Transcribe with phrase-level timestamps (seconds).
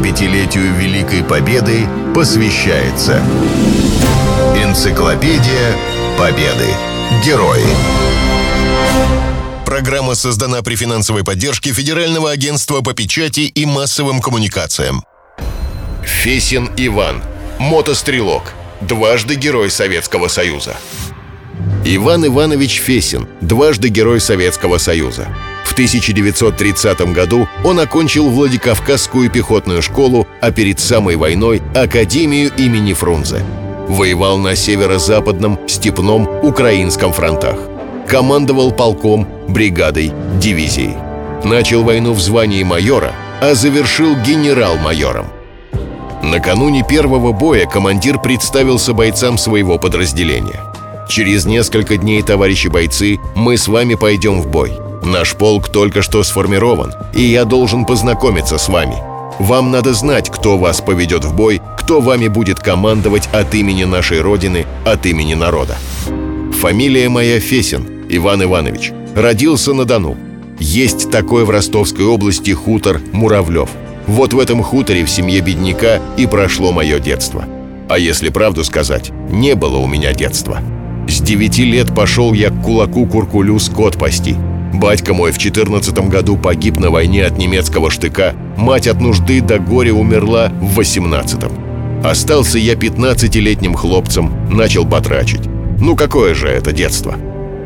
[0.00, 3.22] 75-летию Великой Победы посвящается
[4.56, 5.76] Энциклопедия
[6.18, 6.68] Победы.
[7.24, 7.64] Герои.
[9.66, 15.04] Программа создана при финансовой поддержке Федерального агентства по печати и массовым коммуникациям.
[16.02, 17.22] Фесин Иван.
[17.58, 18.54] Мотострелок.
[18.80, 20.76] Дважды Герой Советского Союза.
[21.84, 23.28] Иван Иванович Фесин.
[23.42, 25.28] Дважды Герой Советского Союза.
[25.70, 33.44] В 1930 году он окончил Владикавказскую пехотную школу, а перед самой войной– Академию имени Фрунзе.
[33.86, 37.56] Воевал на северо-западном, степном, украинском фронтах.
[38.08, 40.96] Командовал полком, бригадой, дивизией.
[41.44, 45.28] Начал войну в звании майора, а завершил генерал-майором.
[46.24, 50.60] Накануне первого боя командир представился бойцам своего подразделения.
[51.08, 54.72] «Через несколько дней, товарищи бойцы, мы с вами пойдем в бой.
[55.02, 58.96] Наш полк только что сформирован, и я должен познакомиться с вами.
[59.38, 64.20] Вам надо знать, кто вас поведет в бой, кто вами будет командовать от имени нашей
[64.20, 65.78] Родины, от имени народа.
[66.60, 68.92] Фамилия моя Фесин, Иван Иванович.
[69.16, 70.16] Родился на Дону.
[70.58, 73.70] Есть такой в Ростовской области хутор Муравлев.
[74.06, 77.44] Вот в этом хуторе в семье бедняка и прошло мое детство.
[77.88, 80.58] А если правду сказать, не было у меня детства.
[81.08, 84.36] С девяти лет пошел я к кулаку Куркулю скот пасти–
[84.72, 89.58] Батька мой в 14 году погиб на войне от немецкого штыка, мать от нужды до
[89.58, 92.04] горя умерла в 18-м.
[92.04, 95.42] Остался я 15-летним хлопцем, начал батрачить.
[95.80, 97.16] Ну какое же это детство?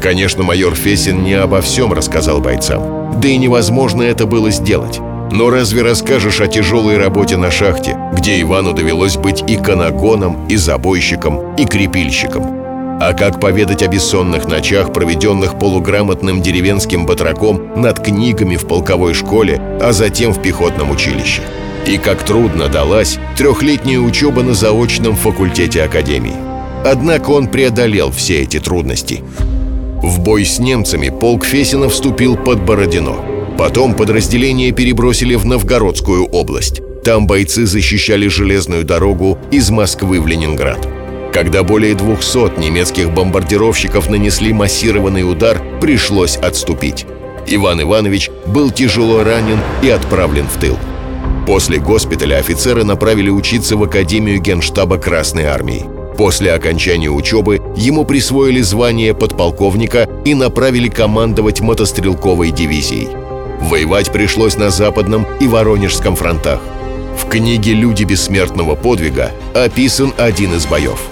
[0.00, 3.20] Конечно, майор Фесин не обо всем рассказал бойцам.
[3.20, 5.00] Да и невозможно это было сделать.
[5.32, 10.56] Но разве расскажешь о тяжелой работе на шахте, где Ивану довелось быть и канагоном, и
[10.56, 12.59] забойщиком, и крепильщиком?
[13.00, 19.58] А как поведать о бессонных ночах, проведенных полуграмотным деревенским батраком над книгами в полковой школе,
[19.80, 21.40] а затем в пехотном училище?
[21.86, 26.34] И как трудно далась трехлетняя учеба на заочном факультете Академии.
[26.84, 29.24] Однако он преодолел все эти трудности.
[30.02, 33.16] В бой с немцами полк Фесина вступил под Бородино.
[33.56, 36.82] Потом подразделение перебросили в Новгородскую область.
[37.02, 40.86] Там бойцы защищали железную дорогу из Москвы в Ленинград.
[41.32, 47.06] Когда более 200 немецких бомбардировщиков нанесли массированный удар, пришлось отступить.
[47.46, 50.76] Иван Иванович был тяжело ранен и отправлен в тыл.
[51.46, 55.84] После госпиталя офицеры направили учиться в Академию Генштаба Красной Армии.
[56.16, 63.08] После окончания учебы ему присвоили звание подполковника и направили командовать мотострелковой дивизией.
[63.60, 66.60] Воевать пришлось на Западном и Воронежском фронтах.
[67.16, 71.00] В книге «Люди бессмертного подвига» описан один из боев–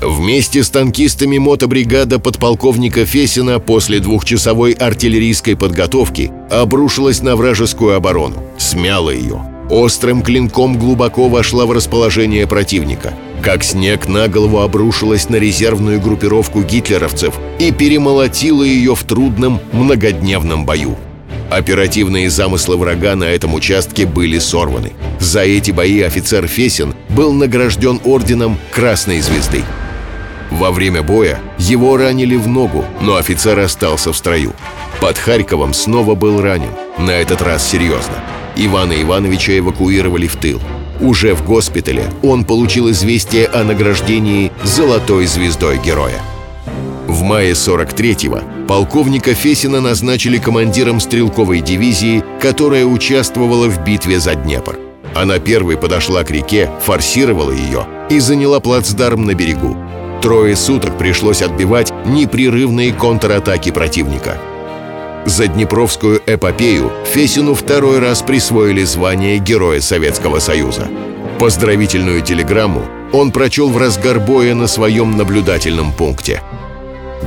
[0.00, 9.10] Вместе с танкистами мотобригада подполковника Фесина после двухчасовой артиллерийской подготовки обрушилась на вражескую оборону, смяла
[9.10, 9.42] ее.
[9.68, 13.12] Острым клинком глубоко вошла в расположение противника.
[13.42, 20.64] Как снег на голову обрушилась на резервную группировку гитлеровцев и перемолотила ее в трудном многодневном
[20.64, 20.96] бою.
[21.50, 24.92] Оперативные замыслы врага на этом участке были сорваны.
[25.18, 29.62] За эти бои офицер Фесин был награжден орденом Красной Звезды.
[30.50, 34.52] Во время боя его ранили в ногу, но офицер остался в строю.
[35.00, 38.14] Под Харьковом снова был ранен, на этот раз серьезно.
[38.56, 40.60] Ивана Ивановича эвакуировали в тыл.
[41.00, 46.20] Уже в госпитале он получил известие о награждении «Золотой звездой героя».
[47.06, 54.78] В мае 43-го полковника Фесина назначили командиром стрелковой дивизии, которая участвовала в битве за Днепр.
[55.14, 59.76] Она первой подошла к реке, форсировала ее и заняла плацдарм на берегу.
[60.20, 64.36] Трое суток пришлось отбивать непрерывные контратаки противника.
[65.24, 70.88] За Днепровскую эпопею Фесину второй раз присвоили звание Героя Советского Союза.
[71.38, 76.42] Поздравительную телеграмму он прочел в разгар боя на своем наблюдательном пункте.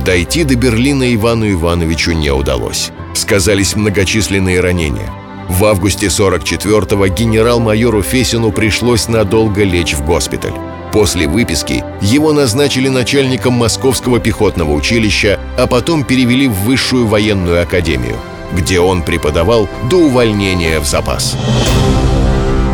[0.04, 2.90] Дойти до Берлина Ивану Ивановичу не удалось.
[3.14, 5.10] Сказались многочисленные ранения.
[5.48, 10.54] В августе 44-го генерал-майору Фесину пришлось надолго лечь в госпиталь.
[10.94, 18.16] После выписки его назначили начальником Московского пехотного училища, а потом перевели в Высшую военную академию,
[18.52, 21.36] где он преподавал до увольнения в запас.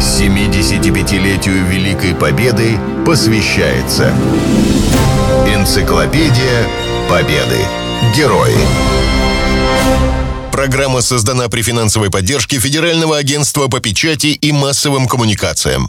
[0.00, 4.12] 75-летию Великой Победы посвящается
[5.46, 6.66] Энциклопедия
[7.08, 7.64] Победы.
[8.14, 8.54] Герои.
[10.52, 15.88] Программа создана при финансовой поддержке Федерального агентства по печати и массовым коммуникациям.